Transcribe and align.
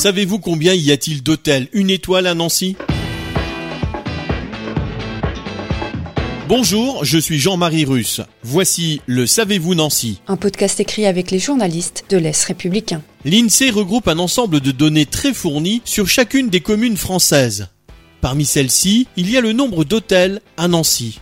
Savez-vous 0.00 0.38
combien 0.38 0.72
y 0.72 0.92
a-t-il 0.92 1.22
d'hôtels? 1.22 1.68
Une 1.74 1.90
étoile 1.90 2.26
à 2.26 2.32
Nancy? 2.32 2.74
Bonjour, 6.48 7.04
je 7.04 7.18
suis 7.18 7.38
Jean-Marie 7.38 7.84
Russe. 7.84 8.22
Voici 8.42 9.02
le 9.04 9.26
Savez-vous 9.26 9.74
Nancy? 9.74 10.22
Un 10.26 10.38
podcast 10.38 10.80
écrit 10.80 11.04
avec 11.04 11.30
les 11.30 11.38
journalistes 11.38 12.06
de 12.08 12.16
l'Est 12.16 12.42
républicain. 12.44 13.02
L'INSEE 13.26 13.68
regroupe 13.68 14.08
un 14.08 14.18
ensemble 14.18 14.60
de 14.60 14.70
données 14.70 15.04
très 15.04 15.34
fournies 15.34 15.82
sur 15.84 16.08
chacune 16.08 16.48
des 16.48 16.62
communes 16.62 16.96
françaises. 16.96 17.68
Parmi 18.22 18.46
celles-ci, 18.46 19.06
il 19.18 19.30
y 19.30 19.36
a 19.36 19.42
le 19.42 19.52
nombre 19.52 19.84
d'hôtels 19.84 20.40
à 20.56 20.66
Nancy. 20.66 21.20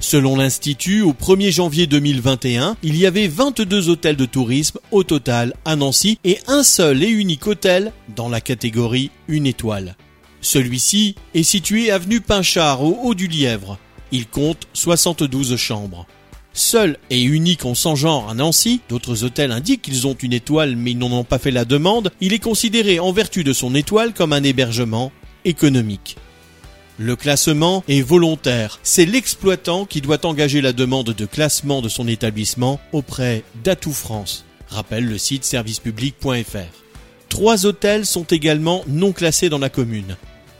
Selon 0.00 0.36
l'Institut, 0.36 1.02
au 1.02 1.12
1er 1.12 1.50
janvier 1.50 1.88
2021, 1.88 2.76
il 2.84 2.96
y 2.96 3.04
avait 3.04 3.26
22 3.26 3.88
hôtels 3.88 4.16
de 4.16 4.26
tourisme 4.26 4.78
au 4.92 5.02
total 5.02 5.54
à 5.64 5.74
Nancy 5.74 6.20
et 6.24 6.38
un 6.46 6.62
seul 6.62 7.02
et 7.02 7.08
unique 7.08 7.46
hôtel 7.48 7.92
dans 8.14 8.28
la 8.28 8.40
catégorie 8.40 9.10
une 9.26 9.46
étoile. 9.46 9.96
Celui-ci 10.40 11.16
est 11.34 11.42
situé 11.42 11.90
avenue 11.90 12.20
Pinchard 12.20 12.82
au 12.82 12.96
haut 13.02 13.14
du 13.14 13.26
Lièvre. 13.26 13.76
Il 14.12 14.28
compte 14.28 14.68
72 14.72 15.56
chambres. 15.56 16.06
Seul 16.52 16.96
et 17.10 17.22
unique 17.22 17.64
en 17.64 17.74
son 17.74 17.96
genre 17.96 18.30
à 18.30 18.34
Nancy, 18.34 18.80
d'autres 18.88 19.24
hôtels 19.24 19.52
indiquent 19.52 19.82
qu'ils 19.82 20.06
ont 20.06 20.14
une 20.14 20.32
étoile 20.32 20.76
mais 20.76 20.92
ils 20.92 20.98
n'en 20.98 21.10
ont 21.10 21.24
pas 21.24 21.38
fait 21.38 21.50
la 21.50 21.64
demande, 21.64 22.12
il 22.20 22.32
est 22.32 22.38
considéré 22.38 23.00
en 23.00 23.10
vertu 23.10 23.42
de 23.42 23.52
son 23.52 23.74
étoile 23.74 24.14
comme 24.14 24.32
un 24.32 24.44
hébergement 24.44 25.10
économique. 25.44 26.16
Le 27.00 27.14
classement 27.14 27.84
est 27.86 28.00
volontaire. 28.00 28.80
C'est 28.82 29.04
l'exploitant 29.04 29.84
qui 29.84 30.00
doit 30.00 30.26
engager 30.26 30.60
la 30.60 30.72
demande 30.72 31.10
de 31.10 31.26
classement 31.26 31.80
de 31.80 31.88
son 31.88 32.08
établissement 32.08 32.80
auprès 32.92 33.44
d'Atout 33.62 33.92
France. 33.92 34.44
Rappelle 34.68 35.06
le 35.06 35.16
site 35.16 35.44
servicepublic.fr. 35.44 36.82
Trois 37.28 37.66
hôtels 37.66 38.04
sont 38.04 38.24
également 38.24 38.82
non 38.88 39.12
classés 39.12 39.48
dans 39.48 39.60
la 39.60 39.68
commune. 39.68 40.16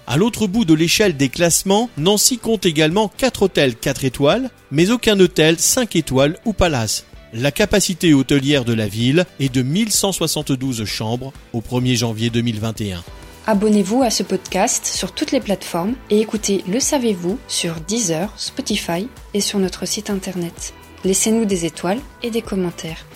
À 0.06 0.16
l'autre 0.16 0.46
bout 0.46 0.64
de 0.64 0.74
l'échelle 0.74 1.16
des 1.16 1.28
classements, 1.28 1.90
Nancy 1.98 2.38
compte 2.38 2.66
également 2.66 3.08
4 3.08 3.42
hôtels 3.42 3.74
4 3.74 4.04
étoiles, 4.04 4.50
mais 4.70 4.90
aucun 4.90 5.18
hôtel 5.18 5.58
5 5.58 5.96
étoiles 5.96 6.38
ou 6.44 6.52
palace. 6.52 7.04
La 7.32 7.50
capacité 7.50 8.14
hôtelière 8.14 8.64
de 8.64 8.74
la 8.74 8.86
ville 8.86 9.26
est 9.40 9.52
de 9.52 9.62
1172 9.62 10.84
chambres 10.84 11.32
au 11.52 11.60
1er 11.60 11.96
janvier 11.96 12.30
2021. 12.30 13.02
Abonnez-vous 13.50 14.02
à 14.02 14.10
ce 14.10 14.22
podcast 14.22 14.84
sur 14.84 15.12
toutes 15.12 15.32
les 15.32 15.40
plateformes 15.40 15.94
et 16.10 16.20
écoutez 16.20 16.62
Le 16.68 16.78
Savez-vous 16.78 17.38
sur 17.48 17.80
Deezer, 17.80 18.30
Spotify 18.36 19.08
et 19.32 19.40
sur 19.40 19.58
notre 19.58 19.86
site 19.86 20.10
internet. 20.10 20.74
Laissez-nous 21.02 21.46
des 21.46 21.64
étoiles 21.64 22.00
et 22.22 22.30
des 22.30 22.42
commentaires. 22.42 23.06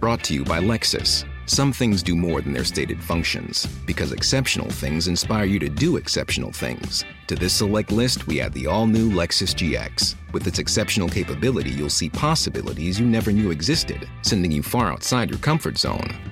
Brought 0.00 0.22
to 0.22 0.32
you 0.32 0.42
by 0.44 0.60
Lexus. 0.62 1.26
Some 1.44 1.72
things 1.72 2.02
do 2.02 2.16
more 2.16 2.40
than 2.40 2.54
their 2.54 2.64
stated 2.64 3.02
functions, 3.02 3.66
because 3.84 4.12
exceptional 4.12 4.70
things 4.70 5.08
inspire 5.08 5.44
you 5.44 5.58
to 5.58 5.68
do 5.68 5.98
exceptional 5.98 6.52
things. 6.52 7.04
To 7.26 7.34
this 7.34 7.52
select 7.52 7.92
list, 7.92 8.26
we 8.26 8.40
add 8.40 8.54
the 8.54 8.66
all 8.66 8.86
new 8.86 9.10
Lexus 9.10 9.54
GX. 9.54 10.14
With 10.32 10.46
its 10.46 10.58
exceptional 10.60 11.08
capability, 11.08 11.70
you'll 11.70 11.90
see 11.90 12.08
possibilities 12.08 12.98
you 12.98 13.04
never 13.04 13.30
knew 13.30 13.50
existed, 13.50 14.08
sending 14.22 14.52
you 14.52 14.62
far 14.62 14.90
outside 14.90 15.28
your 15.28 15.40
comfort 15.40 15.76
zone. 15.76 16.29